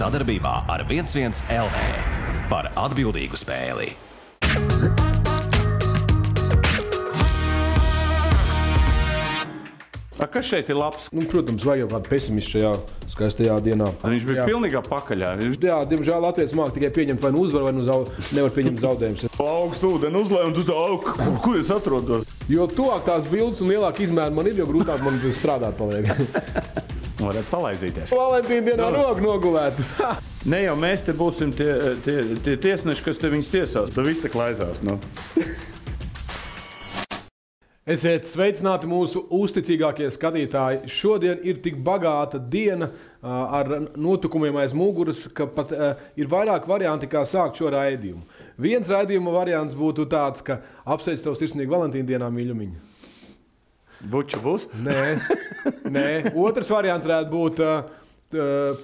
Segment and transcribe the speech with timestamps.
[0.00, 1.80] sadarbībā ar 11 LV
[2.48, 3.90] par atbildīgu spēli.
[10.20, 11.06] A, kas šeit ir labs?
[11.16, 12.72] Nu, protams, vajag kaut kādu pesimistu šajā
[13.08, 13.88] skaistajā dienā.
[14.04, 14.48] Viņš bija Jā.
[14.50, 15.30] pilnīgā pakaļā.
[15.40, 18.10] Viņš Jā, diemžēl Latvijas mākslinieks tikai pieņemt vai nu uzvaru, vai nu zaud...
[18.36, 19.24] nevar pieņemt zaudējumus.
[19.40, 22.28] augstu ūdeni uzlēja, un tu tā augstu, kur, kur es atrodos?
[22.52, 26.12] Jo tuvāk tās bildes un lielāka izmēra man ir, jo grūtāk man strādāt paliek.
[27.24, 28.12] Varētu palaizīties.
[28.16, 29.80] Valentīna dienā roka nogulēt.
[30.48, 33.92] Ne jau mēs te būsim tie, tie, tie tiesneši, kas te viņus tiesās.
[33.92, 34.80] Tu viss te klaizās.
[34.84, 34.96] Nu.
[37.90, 40.84] Esiet sveicināti mūsu uzticīgākie skatītāji.
[40.94, 42.90] Šodien ir tik bagāta diena
[43.20, 45.72] ar notikumiem aiz muguras, ka pat
[46.20, 48.22] ir vairāk varianti, kā sākt šo raidījumu.
[48.62, 52.86] Viens raidījuma variants būtu tāds, ka apsveic tev sirsnīgi Valentīna dienā, mīļumiņa.
[54.12, 54.68] Buču būs.
[54.86, 55.02] Nē,
[55.96, 56.06] nē.
[56.38, 57.90] otrs variants varētu būt uh,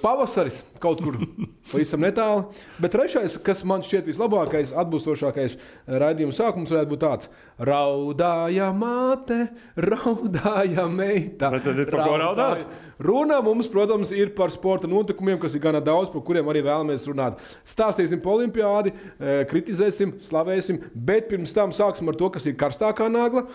[0.01, 1.19] pavasaris kaut kur
[1.71, 2.47] pavisam netālu.
[2.81, 10.87] Bet trešais, kas man šķiet vislabākais, atbilstošākais raidījuma sākums, varētu būt tāds: Raudāja māte, raudāja
[10.91, 11.51] meita.
[11.55, 12.67] Bet tad ir par ko raudāt?
[12.97, 17.05] Runa mums, protams, ir par sporta notikumiem, kas ir gana daudz, par kuriem arī vēlamies
[17.05, 17.37] runāt.
[17.61, 23.05] Stāstīsim par olimpiādi, eh, kritizēsim, slavēsim, bet pirms tam sāksim ar to, kas ir karstākā
[23.05, 23.45] nagla.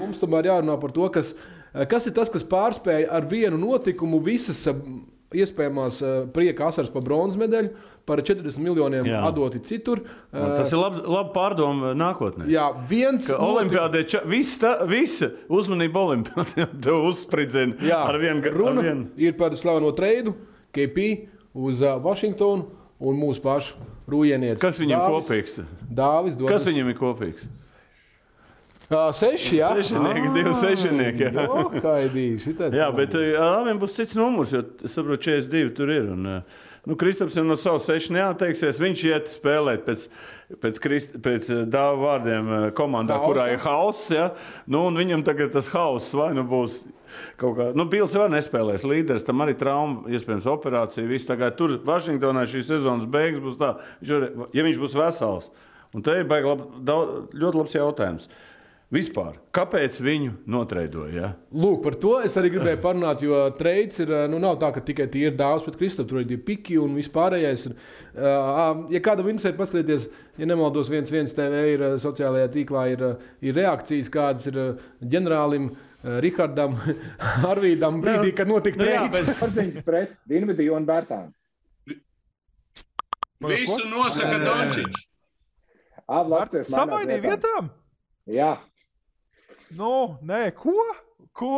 [0.00, 1.34] Mums tomēr jārunā par to, kas,
[1.88, 4.76] kas ir tas, kas pārspēja ar vienu notikumu visas eh,
[5.32, 7.70] iespējamās eh, prieka asaras par bronzas medaļu,
[8.04, 9.20] par 40 miljoniem Jā.
[9.28, 10.02] atdoti citur.
[10.34, 12.48] Un Tas ir labi, labi pārdomu nākotnē.
[12.50, 18.52] Jā, viens Ka Olimpiādē ča, viss tā, visa uzmanība Olimpijādē tev uzspridzina Jā, ar vienu
[18.52, 19.08] runa ar vienu.
[19.22, 20.34] ir par slaveno treidu,
[20.74, 21.06] KP
[21.54, 22.66] uz Vašingtonu
[23.02, 23.78] un mūsu pašu
[24.10, 24.60] rūjienieci.
[24.62, 25.58] Kas viņam kopīgs?
[25.88, 26.56] Dāvis, dodas.
[26.56, 27.46] Kas viņam ir kopīgs?
[28.92, 29.70] Uh, seši, jā.
[29.78, 31.46] Sešinieki, divi sešinieki, jā.
[32.42, 36.10] Šitais Jā, bet uh, abiem būs cits numurs, jo saprotu, 42 tur ir.
[36.12, 38.80] Un, uh, nu, Kristaps jau no savas sešu neatteiksies.
[38.82, 40.04] Viņš iet spēlēt pēc,
[40.60, 43.30] pēc, Krist, pēc uh, dāvu vārdiem uh, komandā, Hausa.
[43.30, 44.10] kurā ir hauss.
[44.12, 44.28] Ja?
[44.66, 46.82] Nu, un viņam tagad tas hauss vai nu būs.
[47.40, 51.04] Kaut kā, nu, Bils jau nespēlēs līderis, tam arī trauma, iespējams, operācija.
[51.08, 55.50] Viss tagad tur Vašingtonā šīs sezonas beigas būs tā, ja viņš būs vesels.
[55.92, 58.30] Un te ir baigi lab, daudz, ļoti labs jautājums.
[58.92, 61.12] Vispār, kāpēc viņu notreidoja?
[61.16, 61.28] Ja?
[61.56, 65.06] Lūk, par to es arī gribēju parunāt, jo treids ir, nu, nav tā, ka tikai
[65.08, 67.64] tie ir dāvāts pret Kristu, tur ir piki un vispārējais.
[67.70, 67.76] Ir,
[68.18, 73.06] uh, ja kādam interesē, paskatieties, ja nemaldos, viens, viens TV ir sociālajā tīklā, ir,
[73.40, 74.58] ir reakcijas, kādas ir
[75.00, 75.70] ģenerālim
[76.02, 76.74] Rihardam,
[77.52, 81.32] Arvīdam brīdī, kad notika Nu bet- Pārziņas pret Dienvidiju un Bērtānu.
[83.48, 85.00] Visu nosaka Dončiņš.
[86.68, 87.72] Samainīja vietām?
[88.30, 88.52] Jā.
[89.76, 90.74] Nu, nē, ko?
[91.32, 91.52] Ko?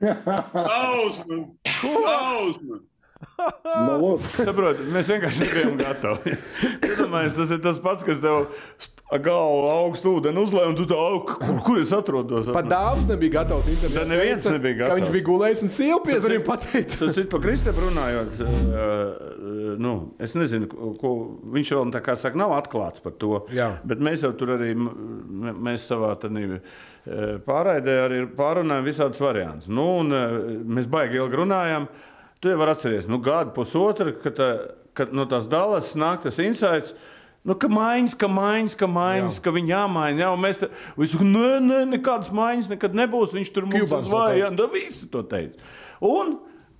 [0.00, 1.42] Ausma!
[1.84, 2.80] Ausma!
[3.20, 6.32] Nu, lūk, Saprotu, mēs vienkārši nebijām gatavi.
[6.88, 8.46] Iedomājieties, tas ir tas pats, kas tev
[9.24, 10.96] galvu augstu ūdeni uzlēja, un tu tā
[11.28, 12.48] kur, kur es atrodos.
[12.54, 13.68] Pat dāvāts nebija gatavs.
[13.72, 15.00] internetā Tad neviens teica, nebija ka gatavs.
[15.02, 17.00] Viņš bija gulējis un sieva piezvanīja pateica.
[17.02, 18.40] Tas ir par Kristēnu runājot.
[18.44, 21.14] Uh, nu, es nezinu, ko-
[21.58, 23.42] viņš vēl tā kā saka, nav atklāts par to.
[23.56, 23.72] Jā.
[23.84, 26.60] Bet mēs jau tur arī, mēs savā tādā
[27.46, 29.70] pārraidē arī pārunājam visādus variantus.
[29.72, 30.34] Nu, un, uh,
[30.68, 31.88] mēs baigi ilgi runājam.
[32.40, 34.50] Tu jau vari atcerēties, nu, gadu, pusotru, kad, tā,
[34.96, 36.94] kad no tās dalas nāk tas insights.
[37.44, 39.42] Nu, ka maiņas, ka maiņas, ka maiņas, Jā.
[39.46, 40.24] ka viņi jāmaina.
[40.26, 40.72] Jā, mēs tam
[41.08, 43.32] sakām, nē, nē, nekādas maiņas nekad nebūs.
[43.36, 44.42] Viņš tur mums uzvāja.
[44.42, 45.56] Jā, nu, visi to teica.
[46.04, 46.34] Un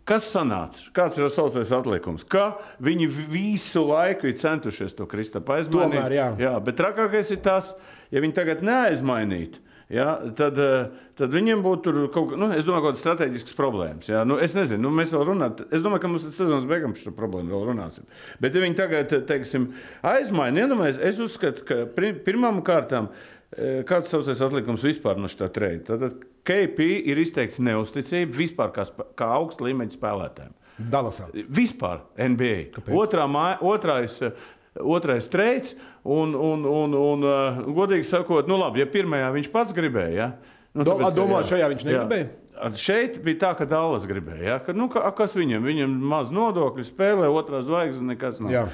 [0.08, 0.84] kas sanāca?
[0.96, 2.26] Kāds ir saucējs atlikums?
[2.28, 5.96] Ka viņi visu laiku ir centušies to Kristapu aizmainīt.
[5.96, 6.28] Tomēr, jā.
[6.44, 7.72] jā, bet trakākais ir tas,
[8.12, 9.64] ja viņi tagad neaizmainītu.
[9.90, 10.86] Ja, tad, eh,
[11.18, 14.06] tad viņiem būtu kaut nu, es domāju, kaut kādas strateģiskas problēmas.
[14.06, 14.22] Ja.
[14.28, 15.64] Nu, es nezinu, nu, mēs vēl runājam.
[15.66, 18.06] Es domāju, ka mums sezonas beigām šī problēma vēl runāsim.
[18.38, 19.72] Bet, ja viņi tagad, teiksim,
[20.06, 25.98] aizmaina, iedomājieties, es uzskatu, ka pirmām kārtām eh, kāds savs atlikums vispār no šī treida.
[25.98, 28.86] Tad KP ir izteikts neusticība vispār kā,
[29.18, 30.54] kā augsta līmeņa spēlētājiem.
[30.80, 31.26] Dalasā.
[31.50, 32.78] Vispār NBA.
[32.94, 34.38] Otrā māja, otrais, eh,
[34.82, 35.74] otrais streiks,
[36.04, 40.14] un, un, un, un uh, godīgi sakot, nu labi, ja pirmajā viņš pats gribēja.
[40.16, 40.30] Ja?
[40.74, 41.48] Nu, Do- tāpēc, ka- domā, jā.
[41.54, 41.90] šajā viņš Jā.
[41.90, 42.28] negribēja?
[42.60, 44.42] Ar Šeit bija tā, ka Dāvidas gribēja.
[44.44, 44.56] Ja?
[44.60, 45.64] Ka, nu, ka, kas viņam?
[45.64, 48.52] Viņam maz nodokļu spēlē, otrā zvaigzne nekas nav.
[48.52, 48.64] Jā.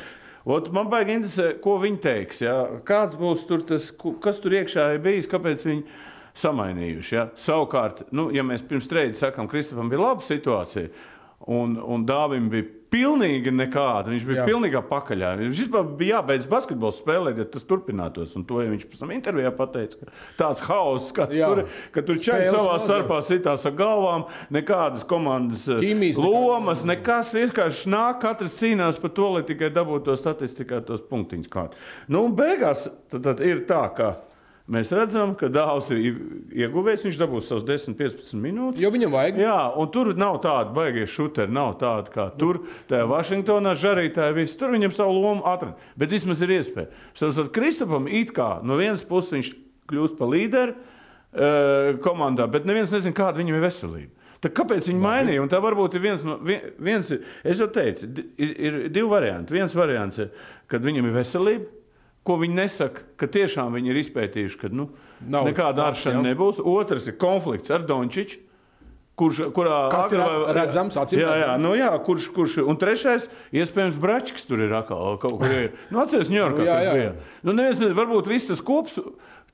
[0.46, 2.40] Ot, man baigi interesē, ko viņi teiks.
[2.42, 2.56] Ja?
[2.86, 3.88] Kāds būs tur tas,
[4.22, 5.84] kas tur iekšā ir bijis, kāpēc viņi
[6.36, 7.14] samainījuši.
[7.16, 7.24] Ja?
[7.40, 10.90] Savukārt, nu, ja mēs pirms trījus sakām, Kristupam bija laba situācija,
[11.46, 14.10] Un, un dāvim bija pilnīgi nekāda.
[14.12, 14.44] Viņš bija Jā.
[14.48, 15.34] Pilnīgā pakaļā.
[15.40, 18.32] Viņš vispār bija jābeidz basketbolu spēlēt, ja tas turpinātos.
[18.38, 20.00] Un to ja viņš pēc tam intervijā pateica.
[20.00, 21.50] ka Tāds haoss, Jā.
[21.50, 21.62] tur
[21.94, 22.86] ka tur čaļi savā maz, jā.
[22.86, 29.12] starpā sitās ar galvām, nekādas komandas eh, Ķīmijas lomas, nekas vienkārši nāk, katrs cīnās par
[29.16, 31.76] to, lai tikai dabūtu to statistikā tos punktiņus klāt.
[32.08, 34.14] Nu, un beigās tad, tad ir tā, ka
[34.72, 36.16] mēs redzam, ka Dāvs ir
[36.64, 38.80] ieguvējis, viņš dabūs savus 10-15 minūtes.
[38.82, 39.38] Jo viņam vajag.
[39.44, 42.62] Jā, un tur nav tāda baigie šuteri, nav tāda kā tur.
[42.90, 44.56] Tajā Vašingtonā žarītāji viss.
[44.58, 45.76] Tur viņam savu lomu atrada.
[45.96, 46.90] Bet vismaz ir iespēja.
[47.18, 49.52] Savukārt Kristupam it kā no vienas puses viņš
[49.92, 54.12] kļūst par līderi uh, komandā, bet neviens nezina, kāda viņam ir veselība.
[54.42, 55.40] Tad kāpēc viņi mainīja?
[55.42, 56.36] Un tā varbūt ir viens no.
[56.44, 57.08] vien- Viens,
[57.42, 59.54] es jau teicu, ir, ir divi varianti.
[59.56, 60.28] Viens variants ir,
[60.68, 61.70] kad viņam ir veselība,
[62.26, 64.88] ko viņi nesaka, ka tiešām viņi ir izpētījuši, ka nu,
[65.26, 66.24] Nav nekāda āršana jā.
[66.32, 66.58] nebūs.
[66.60, 68.42] Otrs ir konflikts ar Dončiču.
[69.16, 71.62] Kurš, kurā Kas ir redz- redzams, acīm jā, jā, redzams.
[71.64, 75.48] nu jā, kurš, kurš, un trešais, iespējams, Bračs tur ir atkal kaut kur.
[75.56, 75.70] ir.
[75.88, 76.92] Nu, atceries, Ņujorkā Nu, jā, tas jā.
[76.98, 77.12] bija.
[77.48, 78.98] Nu, nezina, varbūt viss tas kops,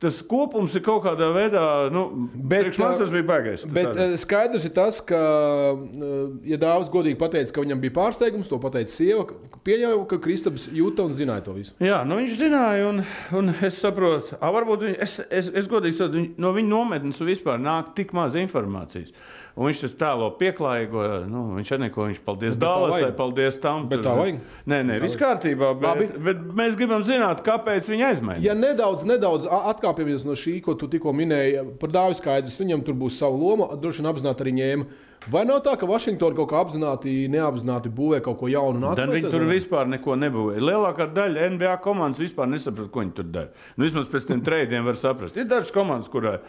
[0.02, 1.62] tas kopums ir kaut kādā veidā,
[1.94, 2.02] nu,
[2.34, 3.62] Bet, manis tas bija baigais.
[3.70, 4.08] Bet Tādā.
[4.12, 8.58] eh, skaidrs ir tas, ka, eh, ja Dārzs godīgi pateica, ka viņam bija pārsteigums, to
[8.62, 9.26] pateica sieva,
[9.64, 11.76] pieļauju, ka Kristaps jūta un zināja to visu.
[11.80, 13.04] Jā, nu viņš zināja, un,
[13.38, 17.22] un es saprotu, a, varbūt viņ, es, es, es godīgi saprotu, viņ, no viņa nometnes
[17.22, 19.14] vispār nāk tik maz informācijas.
[19.52, 23.82] Un viņš tas tēlo pieklājīgo, nu, viņš arī neko, viņš paldies Bet Dālasai, paldies tam.
[23.90, 24.38] Bet tā vajag.
[24.64, 26.06] Nē, nē, viss kārtībā, Labi.
[26.06, 28.46] bet, bet mēs gribam zināt, kāpēc viņi aizmainīja.
[28.46, 32.84] Ja nedaudz, nedaudz a- atkāpjamies no šī, ko tu tikko minēji, par Dāvidu skaidrs, viņam
[32.86, 34.86] tur būs sava loma, droši vien apzināti arī ņēma.
[35.30, 38.90] Vai nav tā, ka Vašingtona kaut kā apzināti, neapzināti būvē kaut ko jaunu?
[38.98, 40.64] Tad viņi tur vispār neko nebūvēja.
[40.66, 43.52] Lielākā daļa NBA komandas vispār nesaprot, ko viņi tur dara.
[43.76, 45.38] Nu, vismaz pēc tam trījiem var saprast.
[45.38, 46.40] Ir dažas komandas, kurā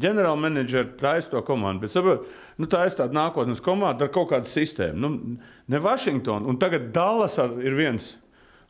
[0.00, 2.24] ģenerālmenedžeri taisa to komandu, bet saprot,
[2.56, 4.96] nu, tā ir tāda nākotnes komanda ar kaut kādu sistēmu.
[4.96, 8.14] Nu, ne Vašingtona, un tagad Dallas ir viens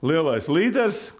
[0.02, 1.12] lielais līderis,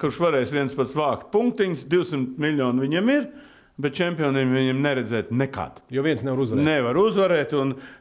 [0.00, 3.26] kurš varēs viens pats vākt punktiņus, 200 miljoni viņam ir.
[3.74, 5.80] Bet čempioniem viņam neredzēt nekad.
[5.90, 6.62] Jo viens nevar uzvarēt.
[6.62, 7.54] Nevar uzvarēt.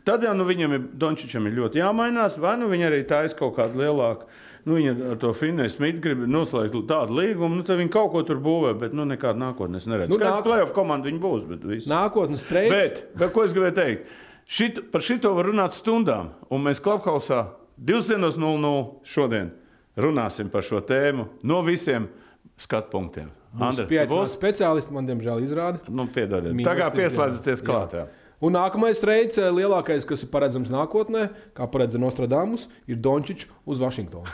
[0.05, 3.55] Tad jau nu, viņam ir, Dončičam ir ļoti jāmainās, vai nu viņi arī taisa kaut
[3.57, 4.27] kādu lielāku.
[4.67, 8.21] Nu, viņa ar to Finēju Smitu grib noslēgt tādu līgumu, nu, tad viņi kaut ko
[8.27, 10.13] tur būvē, bet nu, nekādu nākotnes neredz.
[10.13, 11.89] Nu, Kāda playoff komanda viņi būs?
[11.89, 12.71] Nākotnes streiks.
[12.71, 14.13] bet, bet ko es gribēju teikt?
[14.45, 17.47] Šit, par šito var runāt stundām, un mēs Klapkausā
[17.81, 19.51] 20.00 šodien
[19.97, 22.09] runāsim par šo tēmu no visiem
[22.57, 23.31] skatu punktiem.
[23.53, 24.33] Andri, būsi?
[24.33, 25.79] speciālisti man, diemžēl, izrāda.
[25.93, 26.57] Nu, piedodiet.
[26.65, 27.93] Tagad pieslēdzieties klāt.
[27.93, 28.07] Jā.
[28.43, 33.79] Un nākamais streiks, eh, lielākais, kas ir paredzams nākotnē, kā paredz Nostradamus, ir Dončičs uz
[33.79, 34.25] Vašingtonu.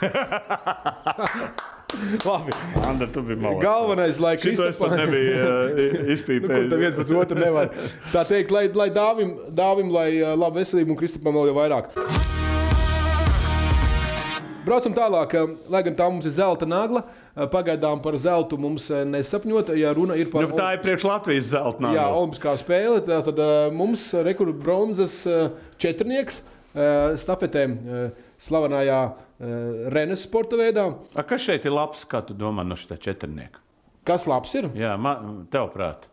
[2.24, 2.52] Labi.
[2.86, 3.60] Andra, tu biji malā.
[3.62, 5.46] Galvenais, lai Kristapam- nebiju uh,
[5.76, 6.68] Nu, izpīpējis.
[6.70, 7.72] tā viens pēc otra nevar.
[8.14, 11.90] Tā teikt, lai, lai dāvim, dāvim, lai uh, labu veselību un Kristupam vēl jau vairāk.
[14.64, 17.02] Braucam tālāk, uh, lai gan tā mums ir zelta nagla.
[17.06, 21.06] uh, Pagaidām par zeltu mums uh, nesapņot, ja runa ir par Nu, tā ir priekš
[21.08, 22.18] Latvijas zelta Jā, nagla.
[22.20, 23.00] Olimpiskā spēle.
[23.06, 23.40] Tad
[23.76, 25.16] mums rekords bronzas
[25.80, 26.42] četrnieks
[27.18, 27.72] stafetēm
[28.38, 29.00] slavenajā
[29.90, 30.84] Renes sporta veidā.
[31.18, 33.58] A, kas šeit ir labs, kā tu domā no šī četrnieka?
[34.06, 34.68] Kas labs ir?
[34.78, 36.06] Jā, man, tev prāt.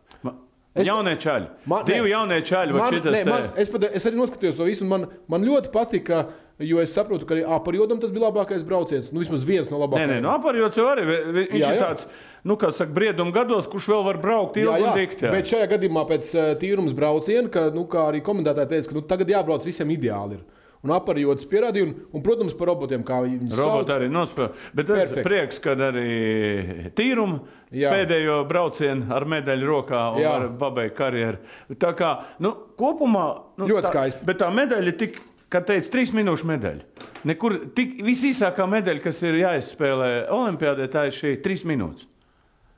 [0.78, 1.46] Es- jaunie čaļi.
[1.66, 2.10] Man- Divi ne.
[2.12, 2.74] jaunie čaļi.
[2.76, 6.26] Man, ne, man, es, pat, es arī noskatījos to visu, man, man ļoti patika,
[6.58, 9.12] jo es saprotu, ka arī apgādājumam tas bija labākais brauciens.
[9.12, 10.10] Nu, vismaz viens no Nē, labākajiem.
[10.10, 11.04] nē, no apārjots jau arī.
[11.06, 11.86] vi- vi- Viņš Jā, ir jā.
[11.88, 12.06] tāds,
[12.44, 15.20] nu, kā saka, brieduma gados, kurš vēl var braukt ilgi un dikt.
[15.22, 15.30] jā.
[15.30, 19.00] bet šajā gadījumā pēc uh, tīrums brauciena, ka, nu, kā arī komentētāji teica, ka nu,
[19.02, 20.34] tagad jābrauc visiem ideāli.
[20.34, 20.40] Ir.
[20.84, 24.52] Un apgādājums pierādīja, un, un, protams, par robotiem, kā viņi Roboti arī nospēlēja.
[24.74, 27.40] Bet ir prieks, ka arī tīruma
[27.74, 27.90] Jā.
[27.92, 30.34] pēdējo braucienu ar medaļu rokā un Jā.
[30.38, 31.38] var pabeigt karjeru.
[31.74, 33.24] Tā kā nu, kopumā
[33.58, 34.24] nu, Ļoti skaisti.
[34.24, 35.18] Bet tā medaļa ir tik,
[35.52, 37.08] kā teica, trīs minūšu medaļa.
[37.28, 42.06] Nekur tik visīsākā medaļa, kas ir jāizspēlē Olimpijādē, tā ir šī trīs minūtes.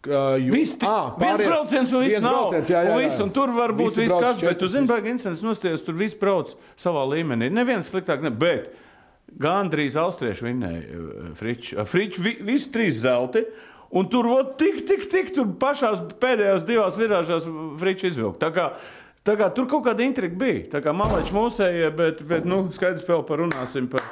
[0.00, 0.52] Uh, ju...
[0.54, 2.32] Viss tik, ah, viens brauciens un viss nav.
[2.32, 3.08] brauciens, jā, jā, un, jā.
[3.10, 6.16] viss, un tur var būt viss kas, bet tu zini, baigi incidents nosties, tur viss
[6.16, 7.50] brauc savā līmenī.
[7.52, 8.70] Neviens sliktāk, ne, bet
[9.38, 11.76] gandrīz austrieši vinnēja eh, Friču.
[11.82, 13.44] Eh, vi, visi trīs zelti.
[13.92, 17.48] Un tur vot, tik, tik, tik, tur pašā pēdējās divās virāžās
[17.80, 18.40] Friču izvilkt.
[19.38, 20.80] Kā, tur kaut kāda intriga bija.
[20.82, 24.06] Kā malēķis mūsējie, bet, bet nu, skaidrs vēl parunāsim par,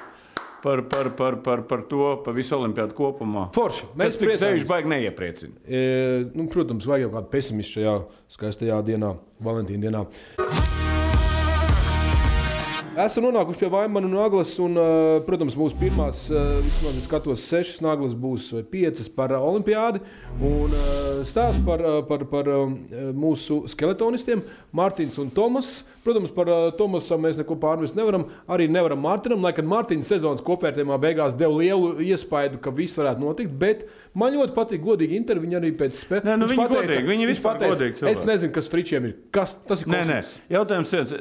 [0.62, 3.48] par, par, par, par, par to, par visu olimpiādu kopumā.
[3.56, 3.88] Forši.
[3.98, 4.44] Mēs priecājamies.
[4.44, 5.56] sevišķi baigi neiepriecina.
[5.64, 5.86] E,
[6.34, 7.96] nu, protams, vajag jau kādu pesimistu šajā
[8.36, 10.87] skaistajā dienā, Valentīna dienā.
[12.98, 14.56] Esam nonākuši pie Vaimana un Naglas.
[14.58, 19.30] Un, uh, protams, mūsu pirmās, uh, vismaz es skatos, sešas naglas būs vai piecas par
[19.36, 20.02] uh, olimpiādi.
[20.42, 20.74] Un
[21.28, 22.74] stāsts par, par, par um,
[23.14, 24.42] mūsu skeletonistiem,
[24.74, 25.76] Mārtiņš un Tomas.
[26.08, 28.22] Protams, par uh, Tomasam mēs neko pārmest nevaram.
[28.48, 33.20] Arī nevaram Mārtiņam, lai gan Mārtiņa sezonas kopvērtējumā beigās deva lielu iespaidu, ka viss varētu
[33.20, 33.52] notikt.
[33.60, 33.82] Bet
[34.16, 35.44] man ļoti patīk godīgi intervija.
[35.44, 36.38] Viņa arī pēc spēles.
[36.40, 38.14] Nu viņi godīgi, viņi vispār godīgi cilvēki.
[38.14, 39.14] Es nezinu, kas fričiem ir.
[39.36, 39.92] Kas tas ir?
[39.92, 40.16] Nē, nē.
[40.56, 41.12] Jautājums ir,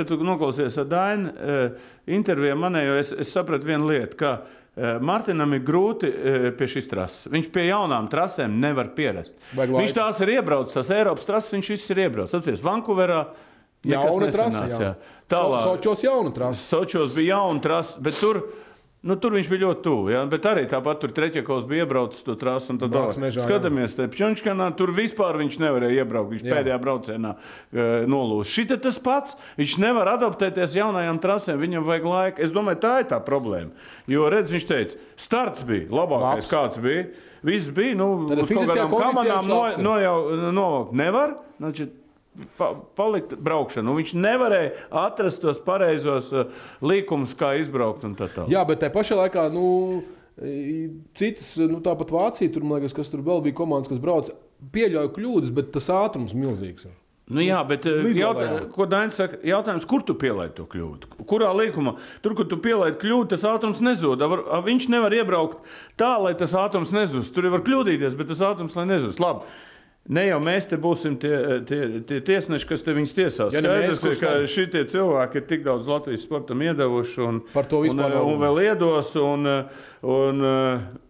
[0.00, 1.88] ja tu noklausies ar Dainu eh,
[2.18, 6.90] intervijā manējo, es, es sapratu vienu lietu, ka eh, Martinam ir grūti eh, pie šīs
[6.90, 7.30] trases.
[7.30, 9.38] Viņš pie jaunām trasēm nevar pierast.
[9.54, 12.40] Viņš tās ir iebraucis, tās Eiropas trases, viņš viss ir iebraucis.
[12.42, 13.24] Atcies, Vankūverā.
[13.84, 14.80] Jauna nesanāca, jā.
[14.80, 15.22] jā.
[15.28, 15.62] Tālāk.
[15.64, 16.68] So- Sočos jauna trase.
[16.68, 18.42] Sočos bija jauna trase, bet tur,
[19.04, 20.10] nu, tur viņš bija ļoti tuvu.
[20.12, 20.22] Ja?
[20.28, 22.70] Bet arī tāpat tur Treķakovs bija iebraucis to trasu.
[22.72, 23.16] un tā tālāk.
[23.36, 26.30] Skatāmies, te Pčončkanā tur vispār viņš nevarēja iebraukt.
[26.32, 26.54] Viņš Jā.
[26.54, 28.48] pēdējā braucienā uh, nolūza.
[28.52, 29.36] Šita tas pats.
[29.60, 31.60] Viņš nevar adaptēties jaunajām trasēm.
[31.60, 32.42] Viņam vajag laiku.
[32.44, 33.72] Es domāju, tā ir tā problēma.
[34.08, 36.52] Jo, redz, viņš teica, starts bija labākais, Labs.
[36.52, 37.08] kāds bija.
[37.44, 37.92] Viss bija.
[37.96, 41.36] Nu, uz kaut kādām kamerām viņš no, no, novākt nevar.
[41.60, 41.90] Znači,
[42.58, 43.86] pa, palikt braukšanu.
[43.90, 44.72] Nu, Viņš nevarēja
[45.04, 46.46] atrast tos pareizos uh,
[46.82, 48.04] līkumus, kā izbraukt.
[48.04, 48.16] un.
[48.50, 50.02] Jā, bet tajā pašā laikā, nu,
[51.14, 54.30] citas, nu, tāpat Vācija, tur, liekas, kas tur vēl bija komandas, kas brauc,
[54.74, 56.86] pieļauj kļūdas, bet tas ātrums milzīgs.
[56.88, 56.94] ir.
[57.24, 61.08] Nu, jā, bet Lido jautā, ko Dainis saka, jautājums, kur tu pielaidi to kļūdu?
[61.24, 61.94] Kurā līkumā?
[62.20, 64.20] Tur, kur tu pielaidi kļūdu, tas ātrums nezūd.
[64.20, 65.64] A var- a Viņš nevar iebraukt
[65.96, 67.32] tā, lai tas ātrums nezūst.
[67.32, 69.22] Tur var kļūdīties, bet tas ātrums nezūst.
[69.24, 69.40] Labi.
[70.12, 71.32] Ne jau mēs te būsim tie,
[71.64, 73.54] tie, tie tiesneši, kas te viņus tiesās.
[73.56, 74.48] Ja ne mēs, Skaidrs, kurš ka tad?
[74.52, 79.14] šie cilvēki ir tik daudz Latvijas sportam iedevuši un, un, un vēl iedos.
[79.16, 79.48] Un,
[80.04, 80.44] un,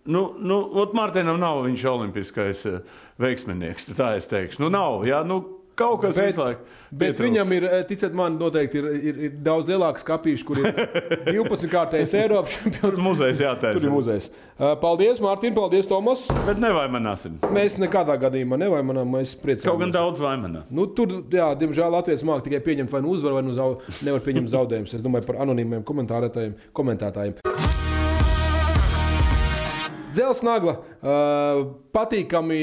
[0.06, 0.60] nu, nu,
[0.94, 2.78] Mārtiņam nav viņš olimpiskais eh,
[3.18, 3.90] veiksminieks.
[3.98, 4.62] Tā es teikšu.
[4.62, 5.02] Nu, nav.
[5.10, 5.40] Jā, nu,
[5.74, 6.60] kaut kas Bet, laiku.
[6.92, 7.24] bet pietrūkst.
[7.26, 10.68] viņam ir, eh, ticiet man, noteikti ir, ir, ir daudz lielāks skāpīšs, kur ir
[11.34, 12.98] 12 kārtējs Eiropas čempions.
[13.02, 13.90] muzejs Tur ir jātaisa.
[13.90, 14.28] muzejs.
[14.54, 16.28] Uh, Paldies, Mārtiņ, paldies, Tomas.
[16.46, 17.40] Bet nevaimanāsim.
[17.50, 19.66] Mēs nekādā gadījumā nevaimanām, mēs priecājamies.
[19.72, 20.62] Kaut gan daudz vaimanā.
[20.70, 24.20] Nu, tur, jā, diemžēl Latvijas mākslinieks tikai pieņem vai nu uzvaru, vai nu zau, nevar
[24.22, 24.94] pieņemt zaudējumus.
[24.94, 26.54] Es domāju par anonīmiem komentētājiem.
[26.72, 27.40] komentētājiem.
[30.14, 32.58] Dzelsnagla uh, patīkami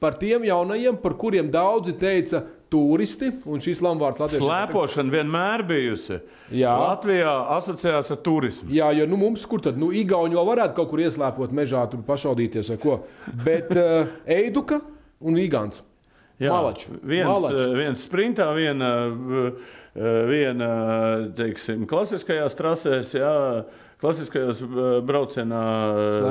[0.00, 3.32] par tiem jaunajiem, par kuriem daudzi teica, turisti.
[3.50, 6.20] Un šis lamvārds Latvijas Slēpošana vienmēr bijusi.
[6.54, 6.72] Jā.
[6.78, 8.70] Latvijā asociējās ar turismu.
[8.74, 12.04] Jā, jo nu, mums kur tad, nu, Igauni vēl varētu kaut kur ieslēpot mežā, tur
[12.06, 12.98] pašaudīties vai ko.
[13.44, 14.80] Bet uh, Eiduka
[15.20, 15.82] un Vigants.
[16.40, 16.86] Jā, Malač.
[17.04, 17.52] Viens, Malač.
[17.52, 19.74] eh, viens sprintā, viena, eh,
[20.24, 20.70] viena
[21.36, 23.32] teiksim, klasiskajās trasēs, jā,
[24.00, 25.60] klasiskajos eh, braucienā,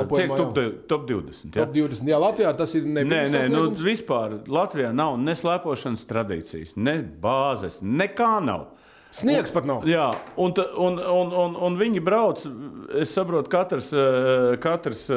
[0.10, 0.58] tiek top,
[0.90, 1.54] top 20.
[1.54, 1.62] Jā.
[1.62, 2.10] Top 20.
[2.10, 3.28] Jā, Latvijā tas ir Nē, nebija.
[3.34, 8.68] nē, nu, vispār Latvijā nav ne slēpošanas tradīcijas, ne bāzes, nekā nav.
[9.14, 9.86] Sniegs pat nav.
[9.90, 10.06] Jā,
[10.38, 12.44] un, un, un, un, un viņi brauc.
[12.94, 15.08] Es saprotu, katrs, eh, katrs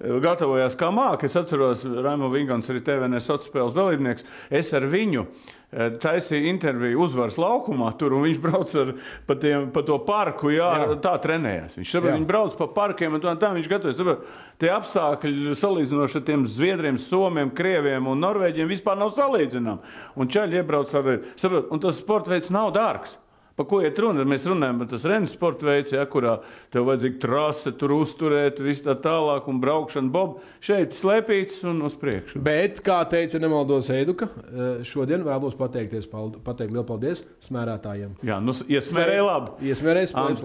[0.00, 1.26] gatavojās kā māca.
[1.26, 4.26] Es atceros, Raimons Vigants, arī TVN sociālās spēles dalībnieks.
[4.50, 8.94] Es ar viņu eh, taisīju interviju uzvaras laukumā, tur viņš brauc ar,
[9.28, 10.52] pa, tiem, pa to parku.
[10.54, 11.00] Jā, Jā.
[11.08, 11.76] Tā trenējās.
[11.80, 14.00] Viņš saprot, viņi brauc pa parkiem, un tā, tā viņš gatavojas.
[14.00, 14.26] Saprot,
[14.56, 19.96] Tie apstākļi salīdzinoši ar tiem zviedriem, somiem, krieviem un norvēģiem vispār nav salīdzināmi.
[20.16, 23.18] Un čaļi iebrauc ar, saprot, un tas sporta veids nav dārgs.
[23.56, 24.24] Par ko iet runa?
[24.28, 26.34] Mēs runājam par tas renes sporta veids, ja, kurā
[26.74, 30.42] tev vajadzīga trase, tur uzturēt, viss tā tālāk, un braukšana, bob.
[30.60, 32.42] Šeit slēpīts un uz priekšu.
[32.44, 36.04] Bet, kā teica Nemaldos Eiduka, eh, šodien vēlos pateikties,
[36.44, 38.18] pateikt lielu paldies smērētājiem.
[38.28, 39.54] Jā, nu, iesmērēja labi.
[39.56, 39.80] Paldies.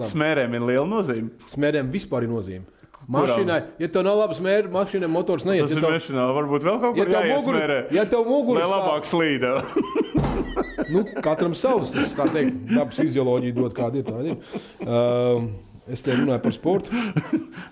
[0.00, 0.08] labi.
[0.14, 1.28] Smērēm ir liela nozīme.
[1.52, 2.64] Smērēm vispār ir nozīme.
[3.12, 5.66] Mašīnai, ja tev nav labs mērķis, mašīnai motors neiet.
[5.66, 7.78] Tas Ja ir tev, mešanā, varbūt vēl kaut ja kur muguru, jāiesmērē.
[7.92, 9.56] ja tev muguru Lai labāk slīda.
[10.92, 14.36] Nu, katram savs, tas tā teikt, dabas fizioloģija dod kādu ir tādu.
[14.84, 15.46] Uh,
[15.92, 17.02] es te runāju par sportu.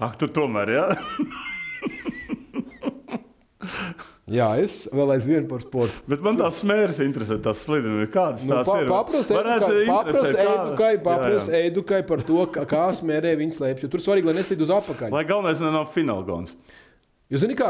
[0.00, 0.86] Ak, tu tomēr, jā.
[4.30, 6.04] Jā, es vēl aizvien par sportu.
[6.10, 8.06] Bet man tās smēres interesē, tās slidumi.
[8.14, 8.86] Kādas Nu, tās pa, ir?
[10.06, 11.62] Interesēt, kā- Eidukai, Jā, papras jā.
[11.64, 13.90] Eidukai par to, kā, kā smērē viņas slēpjas.
[13.90, 15.10] Tur svarīgi, lai neslīd uz apakaļ.
[15.16, 16.54] Lai galvenais nav finālgons.
[17.30, 17.68] Jūs zināt, kā?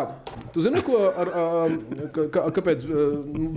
[0.55, 1.75] Tu zini, ko ar, um,
[2.33, 3.01] ka, kāpēc uh,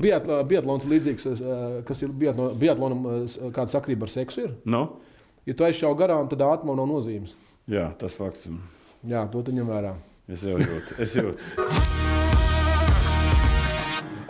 [0.03, 4.51] biatla- biatlons ir līdzīgs, uh, kas ir biatlo- biatlonam, uh, kāda sakrība ar seksu ir?
[4.65, 4.83] Nu?
[5.47, 7.31] Ja tu aizšauj garām, tad ātrumam nav nozīmes.
[7.71, 8.49] Jā, tas fakts.
[9.07, 9.95] Jā, to tu ņem vērā.
[10.27, 10.99] Es jau jūtu.
[11.03, 12.12] Es jūtu.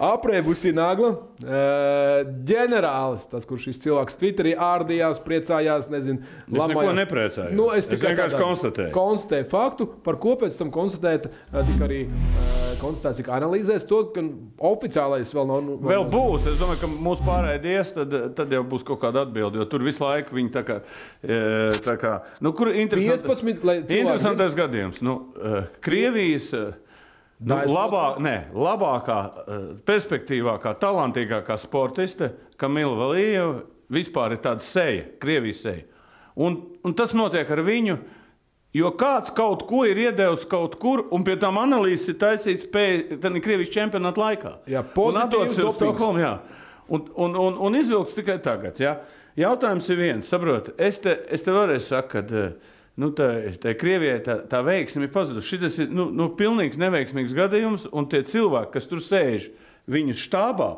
[0.04, 1.14] Aprēbusi nagla.
[1.44, 7.52] Uh, ģenerālis, tas, kurš šis cilvēks Twitterī ārdījās, priecājās, nezinu, Es neko nepriecājos.
[7.56, 8.92] Nu, es Es tikai vienkārši tādā- konstatēju.
[8.96, 14.02] Konstatēju faktu, par ko pēc tam konstatēt, uh, tika arī uh, konstatēts, cik analīzēs to,
[14.16, 14.24] ka
[14.72, 15.62] oficiālais vēl nav.
[15.68, 16.48] nu, Vēl būs.
[16.52, 19.62] Es domāju, ka mūsu pārējais, tad, tad jau būs kaut kāda atbilde.
[19.62, 20.80] Jo tur visu laiku viņi tā kā.
[21.84, 25.02] Tā kā nu, kur interesanti- 15, lai cilvēki Interesantais gadījums.
[25.02, 25.20] Nu,
[25.82, 26.54] Krievijas.
[26.54, 26.74] eh,
[27.44, 35.64] Nu, labā, ne, labākā, eh, perspektīvākā, talantīgākā sportiste Kamila Valijeva vispār ir tāda seja, Krievijas
[35.66, 35.84] seja.
[36.36, 37.98] Un, un tas notiek ar viņu,
[38.74, 43.74] jo kāds kaut ko ir iedevis kaut kur, un pie tam analīzes ir taisīts Krievijas
[43.74, 44.54] čempionāta laikā.
[44.72, 46.22] Jā, pozitīvs dopings.
[46.24, 46.38] Jā.
[46.94, 48.80] Un, un, un, un izvilks tikai tagad.
[48.82, 48.98] Jā.
[49.40, 53.30] Jautājums ir viens, saproti, es te, es te vēlreiz saku, ka eh, nu, tā,
[53.62, 55.56] tā Krievijai tā, tā veiksme ir pazudusi.
[55.56, 59.50] Šis ir nu, nu, pilnīgs neveiksmīgs gadījums, un tie cilvēki, kas tur sēž
[59.92, 60.74] viņu štābā,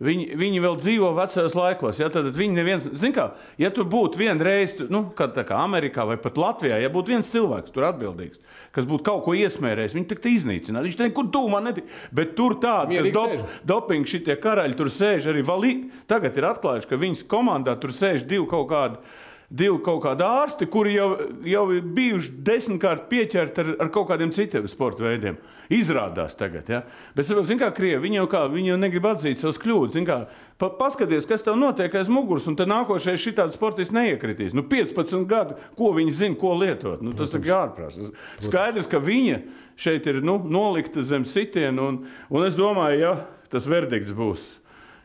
[0.00, 1.98] Viņi, viņi vēl dzīvo vecajos laikos.
[2.00, 6.16] Ja, tad viņi neviens, zin kā, ja tur būtu vienreiz, nu, kā, kā Amerikā vai
[6.20, 8.40] pat Latvijā, ja būtu viens cilvēks tur atbildīgs,
[8.72, 10.88] kas būtu kaut ko iesmērējis, viņi tik iznīcinātu.
[10.88, 12.00] Viņš tur tūmā netika.
[12.16, 13.58] Bet tur tādi, kas Mierīgi dop, sēž.
[13.68, 15.74] dopingi, šitie karaļi tur sēž arī valī.
[16.08, 19.02] Tagad ir atklājuši, ka viņas komandā tur sēž divi kaut kādi.
[19.50, 21.08] Divi kaut kādi ārsti, kuri jau,
[21.42, 25.40] jau ir bijuši desmitkārt pieķerti ar, ar kaut kādiem citiem sporta veidiem.
[25.74, 26.70] Izrādās tagad.
[26.70, 26.84] Ja?
[27.16, 29.98] Bet, zināmā mērā, krievi viņi jau, kā, viņi jau negrib atzīt savus kļūdas.
[30.06, 30.20] Kā,
[30.60, 34.52] Pa, paskaties, kas tev notiek aiz muguras, un te nākošais šitāds sportists neiekritīs.
[34.52, 37.00] Nu, 15 gadi, ko viņi zina, ko lietot.
[37.00, 38.10] Nu, tas ir ārprāts.
[38.44, 39.38] Skaidrs, ka viņa
[39.80, 43.14] šeit ir nu, nolikta zem sitiena, un, un es domāju, ja
[43.48, 44.44] tas verdikts būs.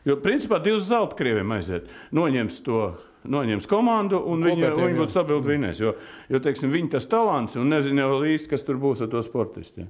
[0.04, 1.88] Jo, principā, divas zelta krieviem aiziet.
[2.14, 2.82] Noņems to.
[3.28, 5.80] Noņems komandu, un viņi, viņi būtu stabili vinnēs.
[5.82, 5.94] Jo,
[6.30, 9.88] jo teiksim, viņi tas talants, un nezinu jau īsti, kas tur būs ar to sportistiem.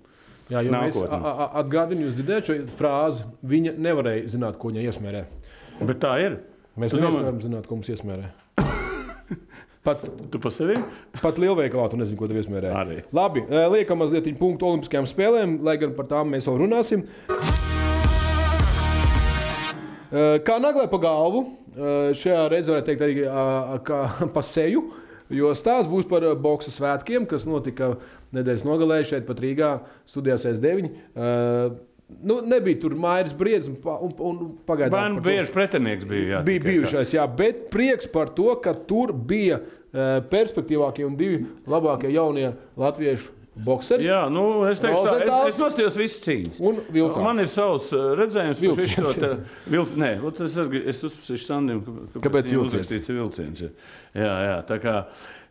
[0.49, 1.11] Jā, jo Nākotnē.
[1.11, 3.25] a- a- atgādinām, jūs dzirdējāt šo frāzi.
[3.45, 5.25] Viņa nevarēja zināt, ko viņa iesmērē.
[5.83, 6.39] Bet tā ir.
[6.79, 8.29] Mēs neviens domā- nevaram zināt, ko mums iesmērē.
[9.87, 10.01] Pat,
[10.31, 10.77] Tu pa sevi?
[11.23, 12.73] pat lielveikalā tu nezini, ko tev iesmērē.
[12.75, 12.97] Arī.
[13.15, 17.05] Labi, eh, liekam mazliet punktu Olimpiskajām spēlēm, lai gan par tām mēs vēl runāsim.
[20.13, 21.43] Eh, Kā naglē pa galvu,
[21.75, 23.17] eh, šajā reizē varētu teikt arī
[24.37, 24.85] pa seju,
[25.35, 27.97] jo stāsts būs par eh, boxa svētkiem, kas notika
[28.37, 29.75] nedēļas nogalē šeit pat Rīgā
[30.07, 30.91] studijās S9.
[31.17, 31.77] Eh,
[32.23, 34.93] Nu, nebija tur mājas briedis un, un, un pagaidām.
[34.95, 36.37] Bērnu bieži pretinieks bija.
[36.37, 39.59] Jā, bija bijušais, jā, bet prieks par to, ka tur bija
[40.31, 43.33] perspektīvākie un divi labākie jaunie latviešu
[43.65, 44.05] boxeri.
[44.05, 46.59] Jā, nu, es teiktu, tā, es, es nostājos visas cīņas.
[46.61, 47.23] Un Vilcāns.
[47.25, 49.31] Man ir savs uh, redzējums, Vilciens, kurš šo te
[49.73, 50.03] vilcienu.
[50.03, 50.11] Nē,
[50.47, 50.59] es,
[50.93, 51.81] es uzprasīšu Sandim,
[52.17, 52.67] Kāpēc vilciens?
[52.75, 53.63] uzrakstīts vilciens.
[54.17, 54.97] Jā, jā, tā kā.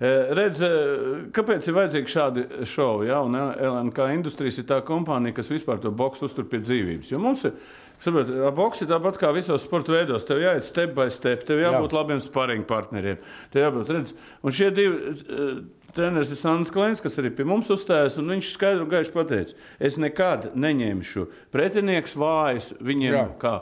[0.01, 3.09] eh, Redz, eh, kāpēc ir vajadzīgi šādi šovi?
[3.11, 7.11] Jā, un LNK industrijas ir tā kompānija, kas vispār to boksu uztur pie dzīvības.
[7.13, 7.53] Jo mums ir,
[8.01, 10.25] saprot, ar boksu ir tāpat kā visos sporta veidos.
[10.25, 11.99] Tev jāiet step by step, tev jābūt Jā.
[11.99, 13.21] labiem sparring partneriem.
[13.53, 15.61] Tev jābūt, redz, un šie divi eh,
[15.95, 19.57] treneris ir Sandrs Klēns, kas arī pie mums uzstājas, un viņš skaidri un gaiši pateica,
[19.79, 23.25] es nekad neņemšu pretinieks vājus viņiem Jā.
[23.41, 23.57] kā.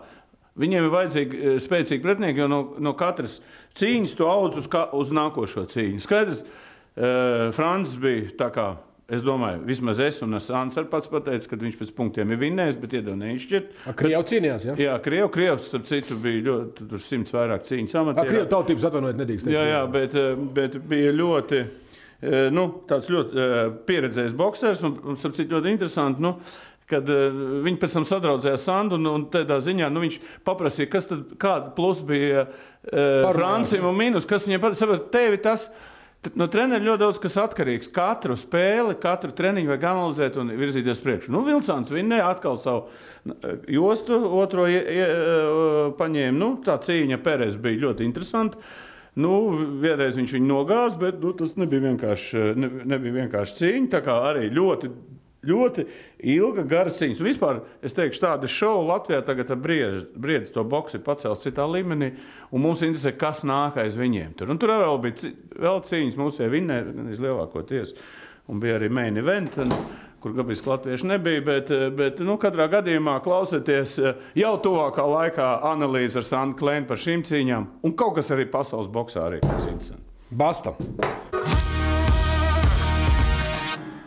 [0.60, 3.39] Viņiem ir vajadzīgi eh, spēcīgi pretinieki, jo no, no katras
[3.80, 6.02] cīņas tu audz uz, kā, uz nākošo cīņu.
[6.04, 8.74] Skaidrs, uh, Francis bija tā kā.
[9.13, 12.78] Es domāju, vismaz es un Sāns arī pats pateica, ka viņš pēc punktiem ir vinnējis,
[12.80, 13.74] bet iedeva neizšķirt.
[14.00, 14.67] Krievija cīnījās.
[14.69, 14.76] Ja?
[14.80, 18.30] Jā, Krievu, Krievs, starp citu, bija ļoti, simts vairāk cīņas amatierā.
[18.30, 19.50] Krievijas tautības atvainojiet, nedrīkst.
[19.52, 21.60] Jā, jā bet, eh, bet bija ļoti,
[22.54, 23.48] nu, tāds ļoti
[23.88, 26.24] pieredzējis boxers un, un starp citu, ļoti interesanti.
[26.24, 26.38] Nu,
[26.94, 31.08] Kad uh, viņi pēc tam sadraudzējās Sandu, un, un tādā ziņā nu, viņš paprasīja, kas
[31.08, 35.08] tad, kāda plus bija uh, Francijam un mīnus, kas viņam patīk.
[35.14, 35.70] Tevi tas
[36.40, 37.92] no treneriem ļoti daudz kas atkarīgs.
[37.94, 41.32] Katru spēli, katru treniņu vajag analizēt un virzīties priekšā.
[41.34, 42.88] Nu, Vilcāns vinnēja atkal savu
[43.72, 45.06] jostu, otro ie, ie,
[46.00, 46.40] paņēma.
[46.40, 48.60] Nu, tā cīņa Pērēs bija ļoti interesanta.
[49.19, 49.34] Nu,
[49.82, 53.89] vienreiz viņš viņu nogāza, bet nu, tas nebija vienkārši, ne, nebija vienkārši cīņa.
[53.93, 54.89] Tā kā arī ļoti,
[55.45, 55.86] ļoti
[56.34, 57.19] ilga, gara cīņa.
[57.21, 61.45] Un Vispār es teikšu, tāda šova Latvijā tagad ar briedzi, briedzi to boxu ir pacēlts
[61.45, 62.10] citā līmenī.
[62.49, 64.34] Un mums interesē, kas nāk aiz viņiem.
[64.39, 67.93] Tur, un tur arī bija vēl cīņas, jau vinnēja lielākoties.
[68.49, 69.62] Un bija arī main event.
[69.62, 69.78] Un,
[70.24, 75.50] Kur gabijas latvieši nebija, bet, eh, bet nu, katrā gadījumā klausieties eh, jau tuvākā laikā
[75.74, 77.66] analīzi ar Sandu Klēnu par šīm cīņām.
[77.84, 80.08] Un kaut kas arī pasaules boxā arī būs interesants.
[80.32, 80.72] Basta.